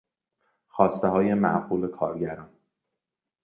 [0.67, 2.49] خواستههای معقول کارگران